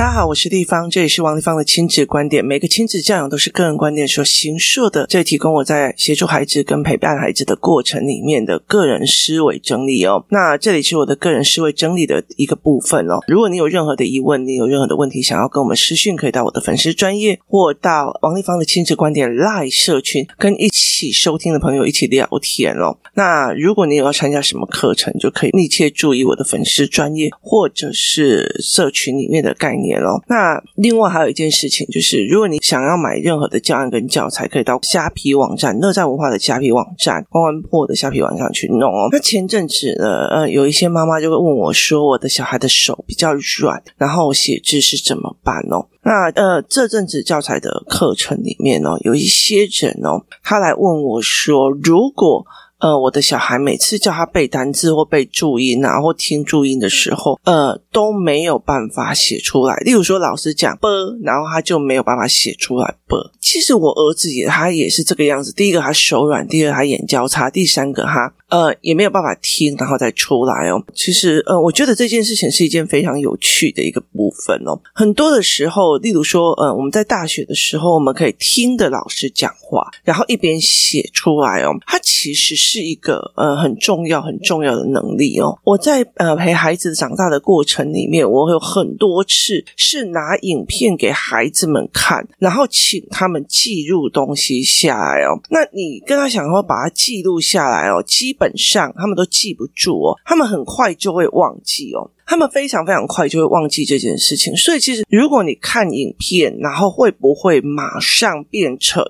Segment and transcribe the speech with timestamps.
[0.00, 2.42] 大家好，我是丽芳，这里是王丽芳的亲子观点。
[2.42, 10.24] 每个亲子教养都是个人观点所形设的，这里提供我在协助孩子跟陪伴孩子的过程里面的个人思维整理哦。
[10.30, 13.18] 那这里是我的个人思维整理的一个部分哦。
[13.28, 22.96] 如果你有任何的疑问，你有任何的问题想要跟我们私讯，可以到我的粉丝专业或到王丽芳的亲子观点 Live 社群，跟一起收听的朋友一起聊天哦。
[23.12, 29.89] 那如果你有要参加什么课程，就可以密切注意我的粉丝专业或者是社群里面的概念。
[30.28, 39.08] 那另外还有一件事情，就是如果你想要买任何的教案跟教材，可以到虾皮网站、乐在文化的虾皮网站、关关破的虾皮网站去弄哦。
[39.10, 45.86] 那前阵子呢，呃，有一些妈妈就会问我说，我的小孩的手比较软，然后写字是怎么办哦？
[46.02, 52.44] 那呃，这阵子教材的课程里面哦，有一些人哦，他来问我说，如果
[52.80, 59.76] 呃，我的小孩每次叫他背单字或背注音啊，或听注音的时候，呃，都没有办法写出来。
[59.84, 60.90] 例如说，老师讲啵
[61.22, 63.30] 然后他就没有办法写出来啵。
[63.40, 65.52] 其实我儿子也他也是这个样子。
[65.52, 70.82] 第一个他手软，第二个他眼交叉，第三个他呃也没有办法听，然后再出来哦。
[70.94, 74.78] 其实呃，我觉得这件事情是一件非常有趣的一个部分哦。
[74.94, 81.70] 很多的时候，例如说呃，我们在大学的时候，我们可以听的老师讲话，然后一边写出来哦。
[81.86, 85.58] 它其实是一个呃很重要很重要的能力哦。
[85.64, 93.44] 我在呃陪孩子长大的过程里面，我有很多次是拿影片给孩子们看，然后请他们。
[93.48, 104.56] 记录东西下来哦，那你跟他想说把它记录下来哦，基本上他们都记不住哦，他们很快就会忘记哦，他们非常非常快就会忘记这件事情。
[104.56, 109.04] 所以其实如果你看影片，然后会不会马上变成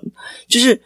[0.47, 0.81] 就是？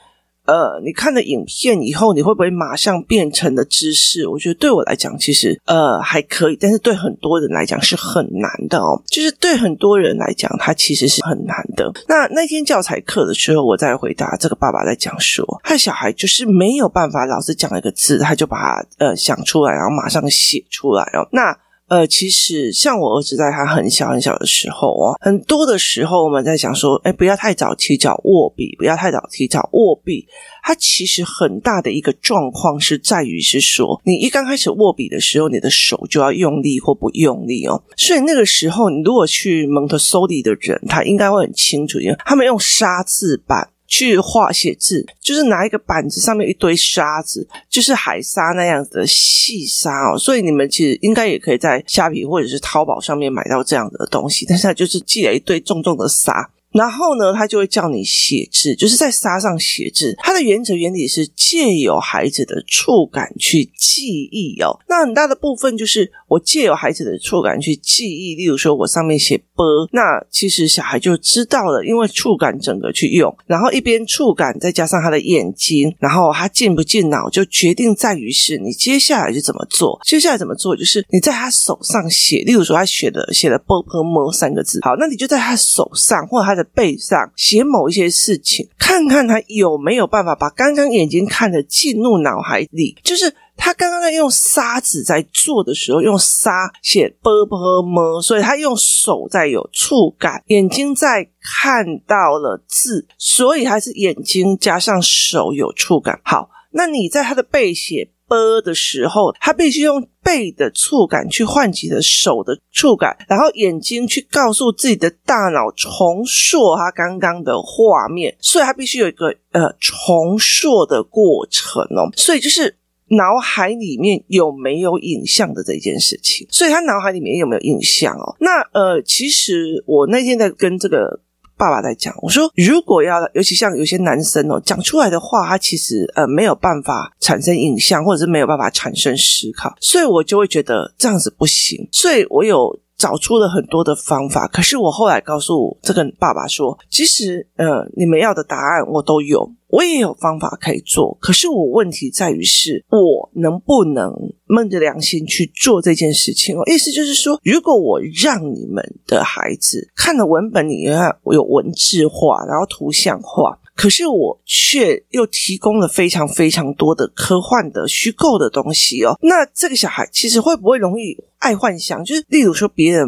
[0.45, 4.27] 呃，你看了影片以后，你会不会马上变成了知识？
[4.27, 9.01] 我觉得对我来讲，其实呃还可以，但是对很多人来讲是很难的哦。
[9.07, 11.91] 就是对很多人来讲，它其实是很难的。
[12.07, 21.27] 那那天教材课的时候，我在回答这个爸爸在讲说，他的小孩就是没有办法，老师讲一个字，他就把它呃想出来，然后马上写出来哦。
[21.31, 21.57] 那
[21.87, 30.25] 呃，其实像我儿子在他很小很小的时候哦，很多的时候我们在想说，哎，不要太早提早握笔，不要太早提早握笔。
[30.63, 37.83] 它其实很大的一个状况是在于是说，你一刚开始握笔的时候，你的手就要用力或不用力哦。
[37.95, 43.69] 所以那个时候，你如果去蒙特梭利的人，他应该会很清楚，因为他们用沙字板。
[43.95, 50.17] 去画写字，就是拿一个板子上面一堆沙子，就是海沙那样子的细沙哦。
[50.17, 56.49] 所以你们其实应该也可以在虾皮或者是淘宝上面买到这样的东西，但是它就是寄了一堆重重的沙。
[56.75, 60.13] 然后呢，他就会叫你写字，就是在沙上写字。
[60.17, 64.77] 它的原则原理是借由孩子的触感去记忆哦。
[64.89, 73.33] 那很大的部分就是我借由孩子的触感去记忆，例如说我上面写“波”，那其实小孩就知道了，因为触感整个去用。
[73.47, 79.97] 然后一边触感再加上他的眼睛，然后他进不进脑就决定在于是你接下来是怎么做。
[80.03, 84.81] 接下来怎么做就是你在他手上写，例如说他写的写的“波”和“摩”三个字。
[84.83, 86.64] 好，那你就在他手上或者他的。
[86.73, 92.97] 背上写某一些事情看看他有没有办法把刚刚眼睛看的进入脑海里。
[93.03, 106.19] 就是他刚刚在用沙子在做的时候用沙写 bpm 所以他用手在有触感眼睛在看到了字所以他是眼睛加上手有触感。
[106.23, 122.09] 好那你在他的背写 ㄅ 的时候，他必须用背的触感去唤起的手的触感，然后眼睛去告诉自己的大脑重塑他刚刚的画面，所以他必须有一个呃重塑的过程哦。
[122.15, 122.75] 所以就是
[123.09, 128.35] 脑海里面有没有影像的这件事情，所以他脑海里面有没有印象哦？
[128.39, 131.21] 那呃，其实我那天在跟这个。
[131.57, 142.79] 爸爸在讲，我说如果要，尤其像有些男生哦，讲出来的话，他其实呃没有办法产生影像，或者是没有办法产生思考，所以我就会觉得这样子不行，所以我有。
[142.97, 151.17] 找出了很多的方法，可是我后来告诉这个爸爸说，其实，呃，你们要的答案我都有，我也有方法可以做。
[151.19, 154.13] 可是我问题在于是，我能不能
[154.47, 156.57] 闷着良心去做这件事情？
[156.71, 160.97] 意思就是说，如果我让你们的孩子看了文本里面，
[161.33, 163.59] 有文字化，然后图像化。
[163.75, 169.17] 可是我却又提供了非常非常多的科幻的虚构的东西哦。
[169.21, 172.03] 那这个小孩其实会不会容易爱幻想？
[172.03, 173.07] 就是例如说别人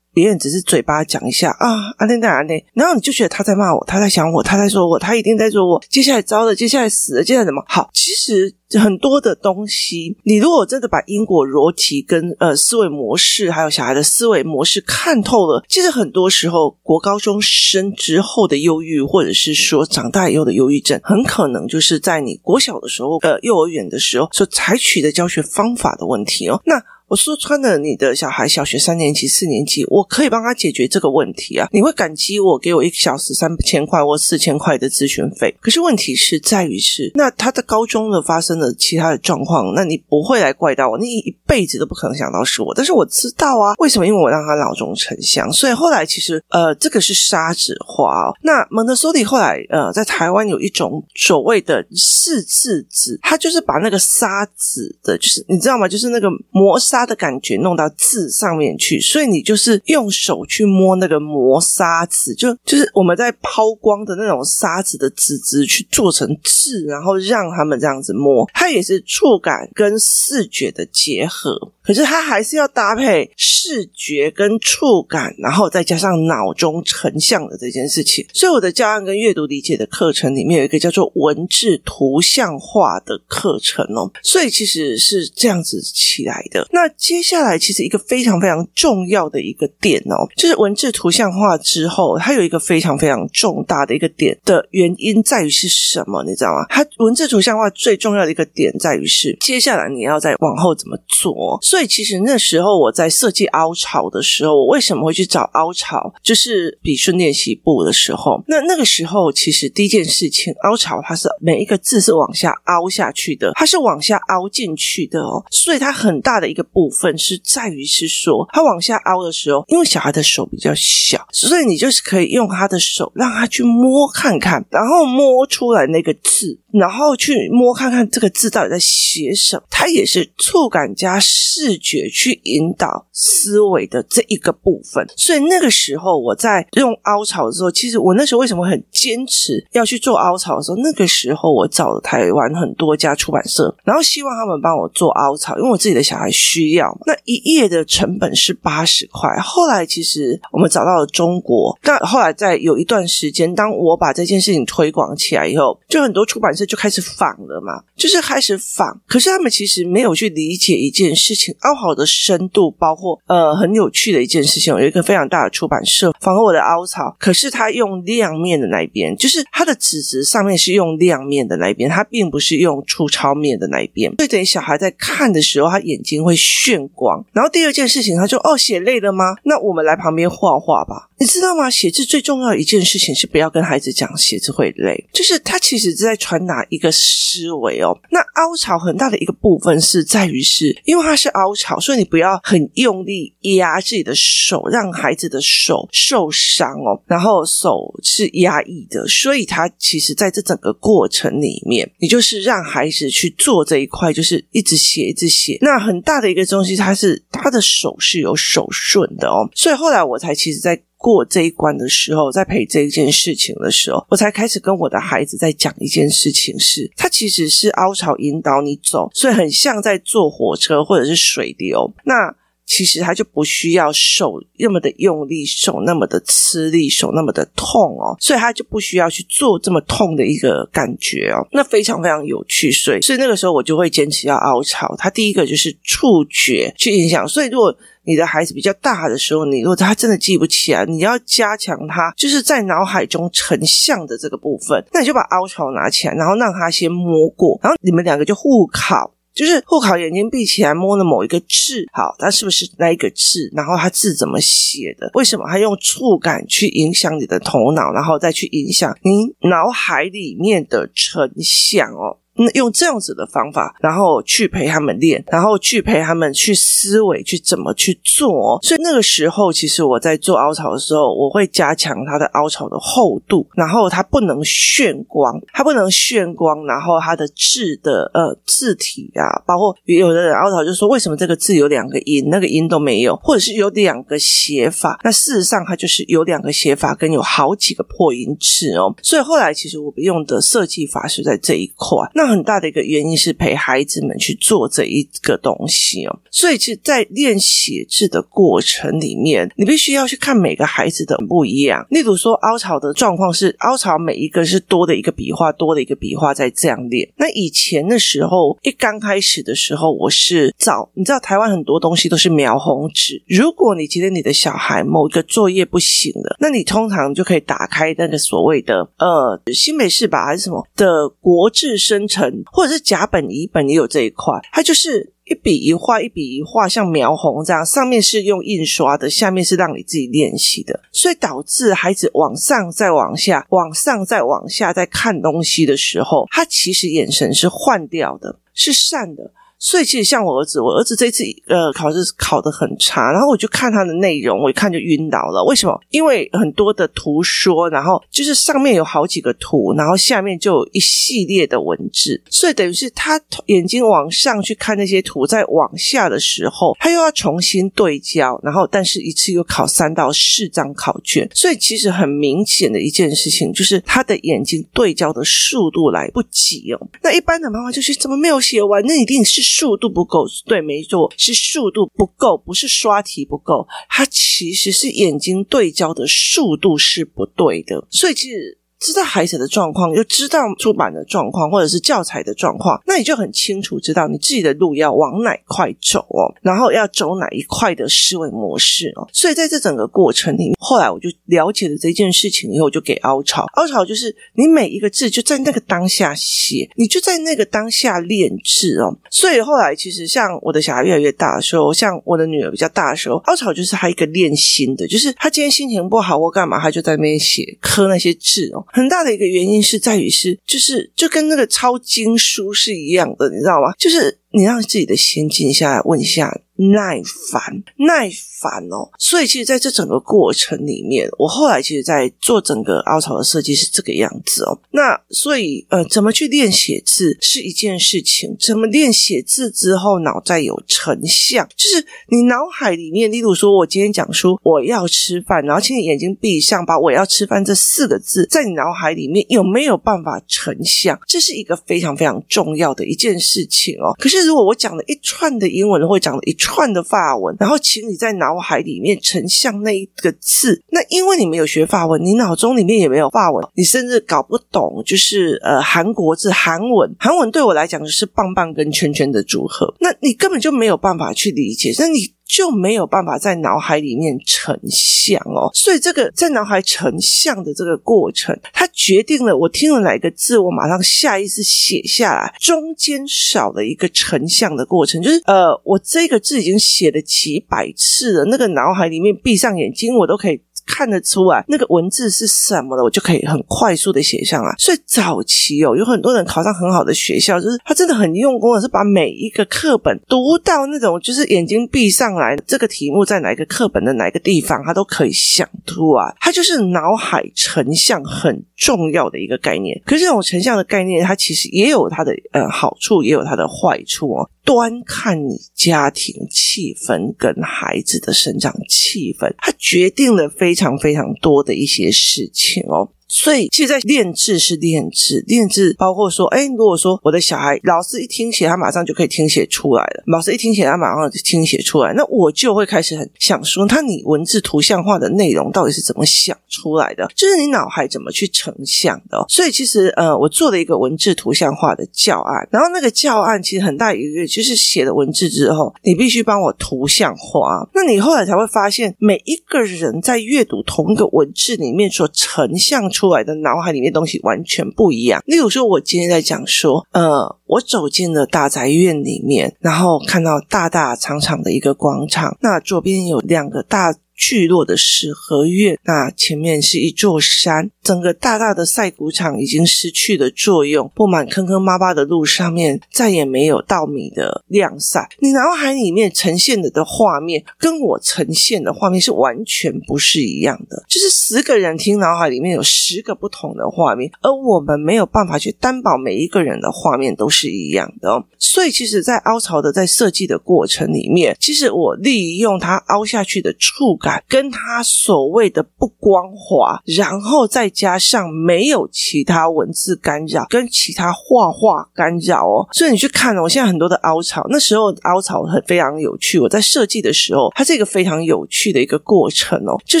[0.12, 7.90] 别人只是嘴巴讲一下啊，阿内在阿内，然后你就觉得他在骂我，他在想我，他在说我，他一定在说我，接下来糟了，接下来死了，接下来怎么好？
[7.92, 26.60] 其实很多的东西，你如果真的把因果逻辑跟呃思维模式，还有小孩的思维模式看透了，其实很多时候国高中生之后的忧郁，或者是说长大以后的忧郁症，很可能就是在你国小的时候，呃，幼儿园的时候所采取的教学方法的问题哦。
[26.64, 26.80] 那
[27.10, 31.66] 我说穿了，你的小孩小学三年级、四年级，我可以帮他解决这个问题啊！
[31.72, 35.52] 你会感激我给我一个小时三千块或四千块的咨询费。
[35.60, 42.72] 可是问题是在于是，那他的高中的发生了其他的状况，那你不会来怪到我，你一辈子都不可能想到是我。
[42.72, 44.06] 但是我知道啊，为什么？
[44.06, 48.32] 因为我让他脑中成像，所以后来其实呃，这个是沙纸花哦。
[48.42, 55.88] 那蒙特梭利后来呃，在台湾有一种所谓的四字纸，他就是把那个沙纸的，就是你知道吗？
[55.88, 56.99] 就是那个磨砂。
[57.00, 71.72] 它的感觉弄到字上面去，所以你就是用手去摸那个磨砂纸，就就是我们在抛光的那种砂纸的纸质去做成字，然后让他们这样子摸，它也是触感跟视觉的结合。
[71.82, 73.28] 可是它还是要搭配
[73.62, 78.24] 视觉跟触感，然后再加上脑中成像的这件事情。
[78.32, 84.10] 所以我的教案跟阅读理解的课程里面有一个叫做文字图像化的课程哦。
[84.22, 86.66] 所以其实是这样子起来的。
[86.72, 96.24] 那接下来其实一个非常非常重要的一个点哦，就是文字图像化之后，它有一个非常非常重大的一个点的原因在于是什么？
[96.24, 96.64] 你知道吗？
[96.70, 101.58] 它文字图像化最重要的一个点在于是接下来你要再往后怎么做。
[101.60, 106.12] 所以其实那时候我在设计凹槽的时候，我为什么会去找凹槽？
[106.22, 131.18] 就是笔顺练习簿的时候，那那个时候其实第一件事情，凹槽它是每一个字是往下凹下去的，它是往下凹进去的哦，所以它很大的一个部分是在于是说，它往下凹的时候，因为小孩的手比较小，所以你就是可以用他的手让他去摸看看，然后摸出来那个字，然后去摸看看这个字到底在写什么，它也是触感加。
[131.20, 133.06] 视觉去引导
[133.40, 146.96] 思维的这一个部分，所以那个时候我在用凹槽的时候，其实我那时候为什么很坚持要去做凹槽的时候，那个时候我找了台湾很多家出版社，然后希望他们帮我做凹槽，因为我自己的小孩需要。
[147.06, 149.30] 那一页的成本是八十块。
[149.40, 159.00] 后来其实我们找到了中国，但后来在有一段时间，当我把这件事情推广起来以后，就很多出版社就开始仿了嘛，就是开始仿。
[159.06, 161.54] 可是他们其实没有去理解一件事情。
[161.60, 177.24] 凹槽的深度，包括呃很有趣的一件事情，有一个非常大的出版社仿了我的凹槽，可是他用亮面的那一边，就是它的纸质上面是用亮面的那一边，它并不是用粗糙面的那一边，所以等于小孩在看的时候，他眼睛会眩光。
[177.32, 179.24] 然后第二件事情，他说：“哦，写累了吗？
[179.44, 181.70] 那我们来旁边画画吧。”你知道吗？
[181.70, 187.96] 写字最重要一件事情是不要跟孩子讲写字会累，就是他其实是在传达一个思维哦。
[188.10, 193.19] 那凹槽很大的一个部分是在于是，因为它是凹槽，所以你不要很用力
[193.56, 197.02] 压自己的手，让孩子的手受伤哦。
[197.06, 205.58] 然后手是压抑的，所以他其实在这整个过程里面，你就是让孩子去做这一块，就是一直写一直写。
[205.60, 209.48] 那很大的一个东西，他是他的手是有手顺的哦。
[209.54, 221.90] 所以后来我才其实，在过这一关的时候，在陪这一件事情的时候，我才开始跟我的孩子在讲一件事情是，是他其实是凹槽引导你走，所以很像在坐火车或者是水流。
[222.04, 222.34] 那
[222.70, 231.44] 其实他就不需要手那么的用力，手那么的吃力，手那么的痛哦，所以他就不需要去做这么痛的一个感觉哦。
[231.50, 234.94] 那非常非常有趣，所以所以那个时候我就会坚持要凹槽。
[234.96, 237.76] 他第一个就是触觉去影响，所以如果。
[238.02, 253.50] 你的孩子比较大的时候，你如果他真的记不起来，你要加强他就是在脑海中成像的这个部分，那你就把凹槽拿起来，然后让他先摸过，然后你们两个就互考，就是护考，眼睛闭起来摸了某一个字，好，它是不是那一个字？
[253.54, 255.10] 然后它字怎么写的？
[255.14, 262.18] 为什么它用触感去影响你的头脑，然后再去影响你脑海里面的成像哦？
[262.54, 268.58] 用这样子的方法，然后去陪他们练，然后去陪他们去思维，去怎么去做。
[268.62, 288.94] 所以那个时候，其实我在做凹槽的时候，我会加强它的凹槽的厚度，然后它不能眩光，它不能眩光，然后它的字的呃字体啊，包括有的人凹槽就说，为什么这个字有两个音，那个音都没有，或者是有两个写法，那事实上它就是有两个写法跟有好几个破音字哦。
[289.02, 292.29] 所以后来其实我们用的设计法是在这一块，那。
[292.30, 296.18] 很大的一个原因是陪孩子们去做这一个东西哦。
[296.30, 301.86] 所以，其实，在练写字的过程里面，你必须要去看每个孩子的不一样。
[301.90, 307.10] 例如说，凹槽的状况是凹槽每一个是多的一个笔画，多的一个笔画在这样练。
[307.16, 313.22] 那以前的时候，一刚开始的时候，我是找你知道，台湾很多东西都是描红纸。
[313.26, 325.14] 如果你觉得你的小孩某一个作业不行了，那你通常就可以打开那个所谓的呃新美式吧，还是什么的国字生成，或者是甲本乙本也有这一块，它就是。
[325.30, 339.30] 一笔一画，一笔一画，像描红这样，上面是用印刷的，下面是让你自己练习的，所以导致孩子往上再往下，往上再往下，在看东西的时候，他其实眼神是换掉的，是善的。
[339.60, 345.44] 所以其实像我儿子，我儿子这次呃考试考得很差，然后我就看他的内容，我一看就晕倒了。
[345.46, 345.78] 为什么？
[345.90, 366.88] 因为很多的图说，然后就是上面有好几个图，然后下面就有一系列的文字，所以等于是他眼睛往上去看那些图，在往下的时候，他又要重新对焦，然后但是一次又考三到四张考卷，所以其实很明显的一件事情就是他的眼睛对焦的速度来不及哦。
[367.02, 368.82] 那一般的妈妈就是怎么没有写完？
[368.86, 369.49] 那一定是。
[369.56, 378.59] 速度不够，对，没错，是速度不够，不是刷题不够，它其实是眼睛对焦的速度是不对的，所以其实。
[378.80, 389.06] 知道孩子的状况，又知道出版的状况，或者是教材的状况，那你就很清楚知道你自己的路要往哪块走哦，然后要走哪一块的思维模式哦。
[389.12, 393.44] 所以在这整个过程里面，后来我就了解了这件事情以后，我就给凹槽。
[393.54, 398.96] 凹槽就是你每一个字就在那个当下写，你就在那个当下练字哦。
[399.10, 408.64] 所以后来其实像我的小孩越来越大的时候，像我的女儿比较大的时候，凹槽就是他一个练心的，就是他今天心情不好或干嘛，他就在那边写刻那些字哦。
[408.72, 413.72] 很大的一个原因是在于是，就是就跟那个抄经书是一样的，你知道吗？
[413.78, 416.40] 就是你让自己的心静下来，问一下。
[416.62, 417.00] 耐
[417.32, 417.40] 烦，
[417.88, 418.90] 耐烦哦。
[418.98, 424.60] 所以，其实在这整个过程里面，我后来其实，在做整个凹槽的设计是这个样子哦。
[424.72, 428.36] 那所以，呃，怎么去练写字是一件事情。
[428.38, 441.00] 怎么练写字之后，脑袋有成像，就是你脑海里面，例如说，我今天讲说我要吃饭，然后请你眼睛闭上，把“我要吃饭”这四个字在你脑海里面有没有办法成像？
[441.06, 443.96] 这是一个非常非常重要的一件事情哦。
[443.98, 446.60] 可是，如果我讲了一串的英文，或讲了一串。
[446.70, 450.62] 的法文，然后请你在脑海里面成像那一个字。
[450.68, 456.94] 那因为你没有学法文，你脑中里面也没有法文，你甚至搞不懂，就是呃韩国字韩文。
[456.98, 461.72] 韩文对我来讲就是棒棒跟圈圈的组合，那你根本就没有办法去理解。
[461.78, 462.12] 那你。
[462.30, 480.40] 就没有办法在脑海里面成像哦，所以这个在脑海成像的这个过程，它决定了我听了哪个字，我马上下意识写下来，中间少了一个成像的过程，就是呃，我这个字已经写了几百次了，那个脑海里面闭上眼睛，我都可以。
[480.80, 484.54] 看得出来那个文字是什么的，我就可以很快速的写上来。
[484.56, 496.16] 所以早期哦，有很多人考上很好的学校，就是他真的很用功的，是把每一个课本读到那种，就是眼睛闭上来，这个题目在哪一个课本的哪一个地方，他都可以想出来。
[496.18, 499.78] 他就是脑海成像很重要的一个概念。
[499.84, 504.30] 可是这种成像的概念，它其实也有它的呃好处，也有它的坏处哦。
[504.42, 512.90] 端看你家庭气氛跟孩子的生长气氛，它决定了非常非常多的一些事情哦。
[513.10, 527.10] 所以，其实，在练字是练字，练字包括说，哎，如果说我的小孩老师一听写，他马上就可以听写出来了；老师一听写，他马上就听写出来，那我就会开始很想说，他你文字图像化的内容到底是怎么想出来的？
[527.16, 529.24] 就是你脑海怎么去成像的。
[529.28, 537.68] 所以，其实，呃，我做了一个文字图像化的教案，然后那个教案其实很大一个就是写了文字之后，你必须帮我图像化。
[537.74, 542.99] 那你后来才会发现，每一个人在阅读同一个文字里面所成像出。
[543.00, 545.22] 出来的脑海里面东西完全不一样。
[545.24, 553.94] 例如说，我今天在讲说，呃，我走进了大宅院里面，然后看到大大长长的一个广场，那左边有两个大。
[554.20, 565.08] 聚落的四合院，那前面是一座山，整个大大的赛谷场已经失去了作用，布满坑坑洼洼的路上面再也没有稻米的晾晒。
[565.20, 570.84] 你脑海里面呈现的的画面，跟我呈现的画面是完全不是一样的。
[570.86, 578.22] 就是十个人听脑海里面有十个不同的画面，而我们没有办法去担保每一个人的画面都是一样的。
[578.38, 584.09] 所以，其实，在凹槽的在设计的过程里面，其实我利用它凹下去的触感。
[584.10, 592.66] 感，跟它所谓的不光滑，然后再加上没有其他文字干扰，跟其他画画干扰哦。
[592.72, 596.38] 所以你去看哦，现在很多的凹槽，那时候凹槽很非常有趣。
[596.38, 599.80] 我在设计的时候，它是一个非常有趣的一个过程哦。
[599.84, 600.00] 就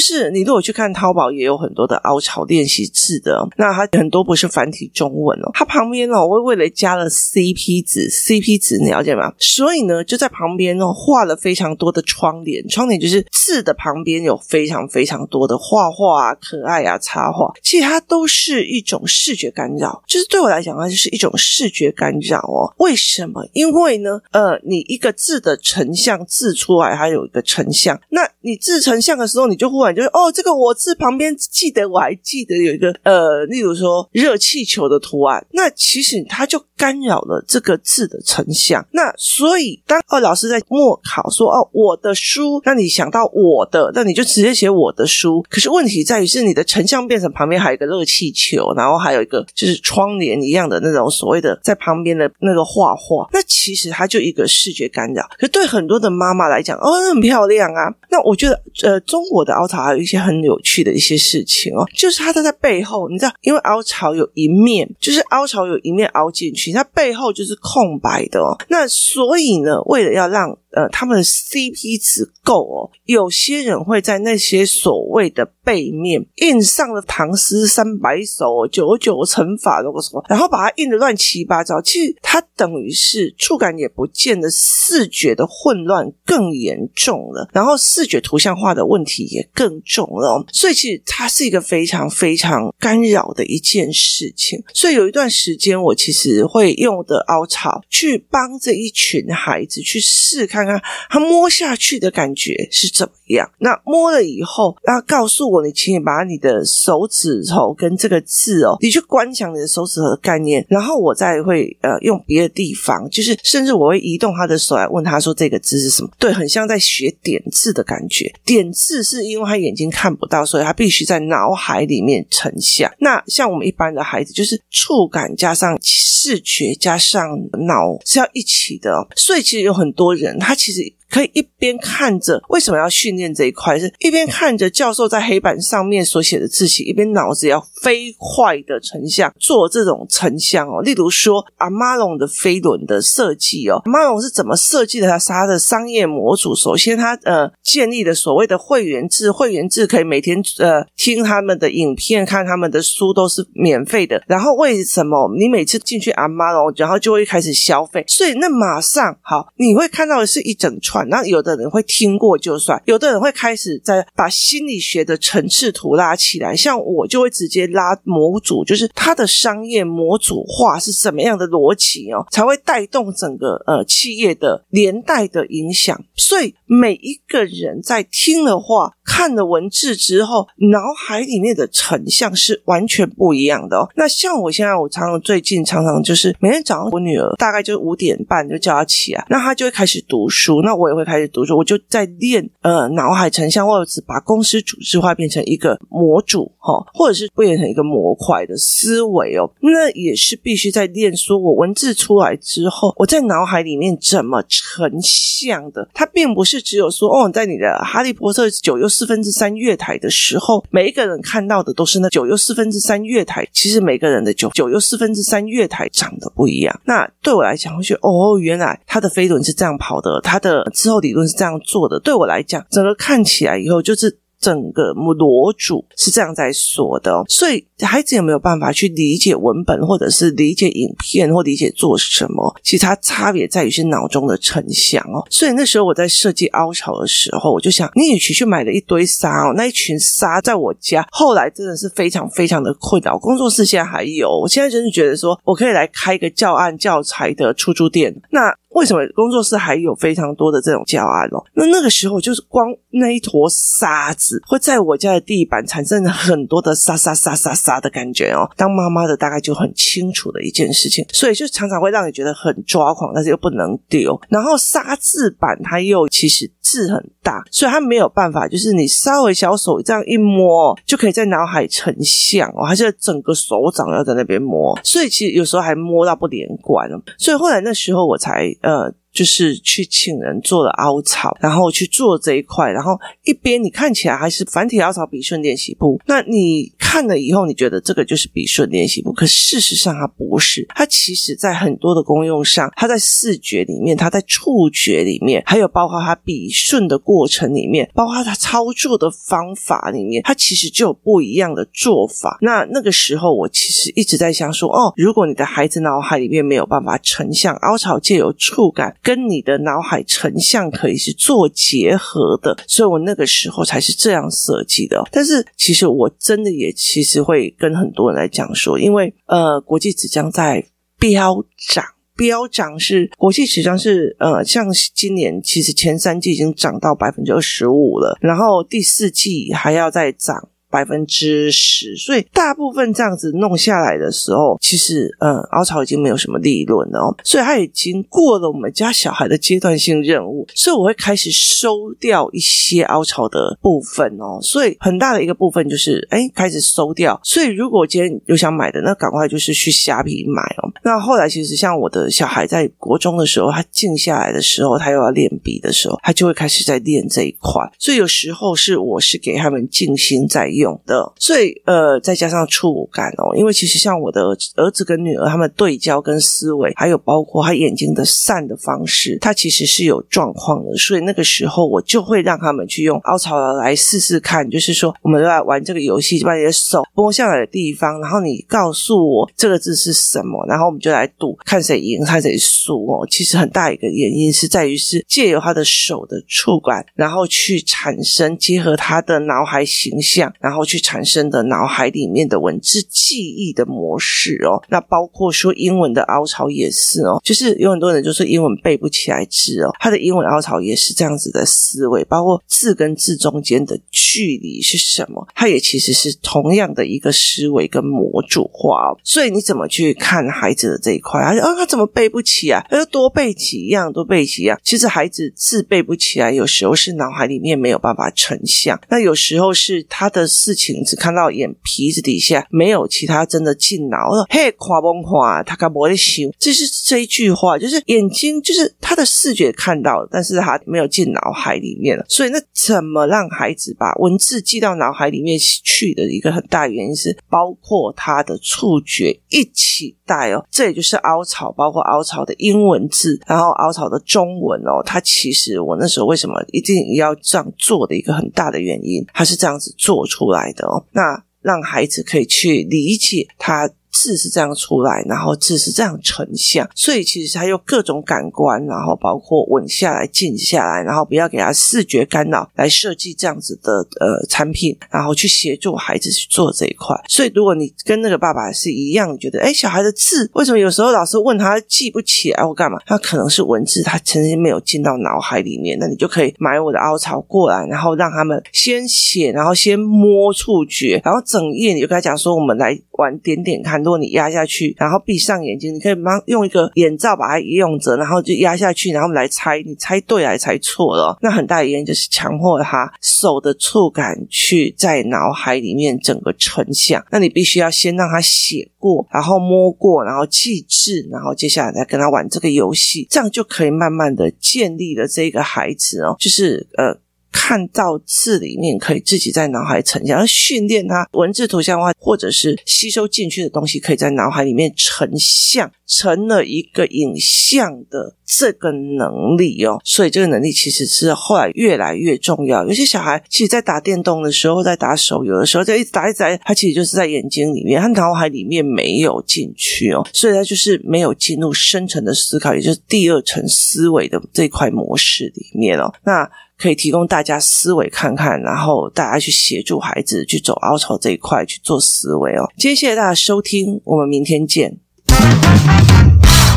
[0.00, 9.32] 是你如果去看淘宝，也有很多的凹槽练习字的，那它很多不是繁体中文哦，它旁边哦，我为了加了 CP 值，CP 值你了解吗？
[9.38, 20.02] 所以呢，就在旁边哦，画了非常多的窗帘，窗帘就是字的旁旁边有非常非常多的画画啊、可爱啊、插画，其实它都是一种视觉干扰。
[20.06, 22.72] 就是对我来讲，它就是一种视觉干扰哦。
[22.78, 23.46] 为什么？
[23.52, 38.86] 因为呢，呃，你一个字的成像字出来，它有一个成像，那你字成像的时候，你就忽然就是哦，这个我字旁边记得，我还记得有一个呃，例如说热气球的图案，那其实它就干扰了这个字的成像。
[38.92, 45.44] 那所以当哦，老师在默考说哦，我的书，那你想到我的，那你就直接写我的书。
[45.48, 55.22] 可是问题在于是你的成像变成旁边还有一个热气球，然后还有一个就是窗帘一样的那种所谓的在旁边的那个画画，那其实它就一个视觉干扰。
[55.38, 57.92] 可是对很多的妈妈来讲，哦，那很漂亮啊。
[58.10, 68.56] 那我觉得呃，中国的凹槽还有一些很有趣的一些事情哦，就是它在在背后，你知道，因为凹槽有一面，就是凹槽有一面凹进去，它背后就是空白的哦。
[68.68, 72.90] 那所以呢，为了要让呃，他们的 CP 值够哦。
[73.04, 81.82] 有些人会在那些所谓的背面印上了唐诗三百首、九九乘法那个什么，然后把它印的乱七八糟。
[81.82, 90.44] 其实它等于是触感也不见得，视觉的混乱更严重了，然后视觉图像化的问题也更重了。
[90.52, 94.62] 所以其实它是一个非常非常干扰的一件事情。
[94.72, 100.59] 所以有一段时间，我其实会用的凹槽去帮这一群孩子去试看。
[100.64, 103.50] 看看他摸下去的感觉是怎么样？
[103.58, 116.10] 那摸了以后，要告诉我，你请你把你的手指头跟这个字哦，你去观想你的手指头的概念，然后我再会呃用别的地方，就是甚至我会移动他的手来问他说这个字是什么？
[116.18, 118.32] 对，很像在学点字的感觉。
[118.44, 122.90] 点字是因为他眼睛看不到，所以他必须在脑海里面成像。
[122.98, 127.28] 那像我们一般的孩子，就是触感加上视觉加上
[127.66, 130.49] 脑是要一起的哦，所以其实有很多人他。
[130.50, 130.99] 他其实。
[131.10, 133.78] 可以一边看着，为什么要训练这一块？
[133.78, 140.80] 是一边看着教授在黑板上面所写的字形，一边脑子要飞快的成像，做这种成像哦。
[140.82, 145.08] 例如说，阿玛龙的飞轮的设计哦，阿玛龙是怎么设计的？
[145.08, 146.54] 它是它的商业模组。
[146.54, 154.22] 首先，它呃建立的所谓的会员制，会员制可以每天呃听他们的影片，看他们的书都是免费的。
[154.28, 158.04] 然后为什么你每次进去阿玛龙，然后就会开始消费？
[158.06, 160.99] 所以那马上好，你会看到的是一整串。
[161.08, 175.98] 那有的人会听过就算，有的人会开始在把心理学的层次图拉起来，像我就会直接拉模组，就是它的商业模组化是什么样的逻辑哦，才会带动整个呃企业的连带的影响。
[176.14, 183.88] 所以每一个人在听了话、看了文字之后，脑海里面的成像是完全不一样的哦。
[183.96, 190.89] 那像我现在，我常常最近常常就是每天早上，我女儿大概就五点半就叫她起来，那她就会开始读书，那我。
[190.90, 199.50] 也会开始读书，我就在练呃脑海成像，或者是把公司组织化变成一个模组哈，或者是变成一个模块的思维哦。
[199.60, 205.88] 那也是必须在练，说我文字出来之后，我在脑海里面怎么成像的。
[205.94, 213.46] 它并不是只有说哦，在你的哈利波特九又四分之三月台的时候，每一个人看到的都是那九又四分之三月台。
[213.52, 216.80] 其实每个人的九九又四分之三月台长得不一样。
[216.84, 220.66] 那对我来讲，我觉得哦，原来他的飞轮是这样跑的，他的。
[220.80, 224.18] 之后理论是这样做的，对我来讲，整个看起来以后就是。
[224.40, 232.56] 整个模组是这样在说的，所以孩子有没有办法去理解文本，或者是理解影片，或理解做什么？
[232.62, 235.22] 其实它差别在于是脑中的成像哦。
[235.28, 243.18] 所以那时候我在设计凹槽的时候，我就想，你与其去买了一堆沙哦，那一群沙在我家后来真的是非常非常的困扰。
[243.18, 248.22] 工作室现在还有，我现在真是觉得说我可以来开一个教案教材的出租店。
[248.30, 251.42] 那为什么工作室还有非常多的这种教案哦？
[251.54, 254.40] 那那个时候就是光那一坨沙子。
[254.46, 258.48] 会在我家的地板产生很多的沙沙沙沙沙的感觉哦。
[258.56, 264.18] 当妈妈的大概就很清楚的一件事情，所以就常常会让你觉得很抓狂，但是又不能丢。
[264.28, 276.80] 然后沙字板它又其实字很大，所以它没有办法，就是你稍微小手这样一摸，就可以在脑海成像哦，还是整个手掌要在那边摸，所以其实有时候还摸到不连贯。
[277.18, 278.92] 所以后来那时候我才呃。
[279.20, 302.38] 就是去请人做了凹槽，然后去做这一块，然后一边你看起来还是繁体凹槽笔顺练习簿，那你看了以后，你觉得这个就是笔顺练习簿，可事实上它不是，它其实在很多的功用上，它在视觉里面，它在触觉里面，还有包括它笔顺的过程里面，包括它操作的方法里面，它其实就有不一样的做法。
[302.40, 315.02] 那那个时候，我其实一直在想说，哦，如果你的孩子脑海里面没有办法成像，凹槽借由触感跟你的脑海成像可以是做结合的，所以我那个时候才是这样设计的。
[315.10, 320.64] 但是其实我真的也其实会跟很多人来讲说，因为呃，国际纸浆在
[320.96, 321.44] 飙
[321.74, 321.84] 涨，
[322.16, 330.50] 飙涨是国际纸浆是呃，像今年其实前三季已经涨到百分之二十五了，然后第四季还要再涨。
[330.70, 347.20] 百分之十，所以大部分这样子弄下来的时候，其实嗯，凹槽已经没有什么利润了哦，所以它已经过了我们家小孩的阶段性任务，所以我会开始收掉一些凹槽的部分哦，所以很大的一个部分就是哎，开始收掉。
[347.22, 350.70] 所以如果今天有想买的，那赶快就是去虾皮买哦。
[350.82, 360.80] 那后来其实像我的小孩在国中的时候，他静下来的时候，他又要练笔的时候，他就会开始在练这一块，所以有时候是我是给他们静心在用。
[360.86, 364.22] 的，所以呃，再加上触感哦，因为其实像我的
[364.56, 370.74] 儿子跟女儿，他们对焦跟思维，还有包括他眼睛的散的方式，他其实是有状况的。
[370.76, 383.06] 所以那个时候，我就会让他们去用凹槽来试试看，就是说，我们都在玩这个游戏，把你的手摸下来的地方，然后你告诉我这个字是什么，然后我们就来赌，看谁赢，看谁输哦。
[383.10, 408.98] 其实很大一个原因是在于是借由他的手的触感，然后去产生结合他的脑海形象，然然后去产生的脑海里面的文字记忆的模式哦，那包括说英文的凹槽也是哦，就是有很多人就是英文背不起来字哦，他的英文凹槽也是这样子的思维，包括字跟字中间的距离是什么，它也其实是同样的一个思维跟模组化哦。
[409.04, 411.20] 所以你怎么去看孩子的这一块？
[411.22, 412.60] 他说啊，他怎么背不起啊？
[412.68, 414.58] 他就多背几样，多背几样。
[414.64, 424.24] 其实孩子字背不起来，有时候是脑海里面没有办法成像，那有时候是他的事情只看到眼皮子底下，没有其他真的进脑了。
[424.30, 425.42] 嘿，夸崩夸？
[425.42, 426.32] 他看不会行？
[426.38, 432.04] 这是这一句话，就是眼睛，就是他的视觉看到，但是他没有进脑海里面了。
[432.08, 440.44] 所以，那怎么让孩子把文字记到脑海里面去的一个很大原因是，包括他的触觉一起带哦。
[440.50, 444.82] 这也就是凹槽，包括凹槽的英文字，然后凹槽的中文哦。
[444.84, 450.84] 它其实我那时候为什么一定要这样做的一个很大的原因，它是这样子做出来的哦。
[450.90, 451.02] 那
[451.40, 453.70] 让孩子可以去理解他。
[453.90, 466.96] 字是这样出来，然后字是这样成像，所以其实他用各种感官，然后包括稳下来、静下来，然后不要给他视觉干扰，来设计这样子的呃产品，然后去协助孩子去做这一块。
[467.08, 472.78] 所以如果你跟那个爸爸是一样，觉得哎，小孩的字为什么有时候老师问他记不起来或干嘛？
[472.86, 483.79] 他可能是文字他曾经没有进到脑海里面，那你就可以买我的凹槽过来，然后让他们先写，然后先摸触觉，然后整页你就跟他讲说，我们来玩点点看。
[483.82, 491.18] 如果你压下去，然后闭上眼睛，你可以马上用一个眼罩把它用着，然后就压下去，然后来猜，你猜对还是猜错了？
[491.22, 497.04] 那很大的原因就是强迫他手的触感去在脑海里面整个成像。
[497.10, 506.98] 那你必须要先让他写过，然后摸过，然后记字，然后接下来再跟他玩这个游戏，这样就可以慢慢的建立了这个孩子哦，就是呃。
[507.32, 519.80] 看到字里面可以自己在脑海成像，要训练他文字图像化，或者是吸收进去的东西可以在脑海里面成像，成了一个影像的这个能力哦。
[519.84, 522.64] 所以这个能力其实是后来越来越重要。
[522.66, 535.92] 有些小孩其实，在打电动的时候，在打手游的时候，在一直打一直打，他其实就是在眼睛里面，他脑海里面没有进去哦，所以他就是没有进入深层的思考，也就是第二层思维的这块模式里面哦。
[536.04, 542.44] 那可以提供大家思维看看，然后大家去协助孩子去走凹槽这一块去做思维哦。
[542.58, 544.76] 今天谢谢大家收听，我们明天见。